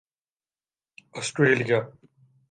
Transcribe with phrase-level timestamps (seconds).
[1.19, 1.79] Australia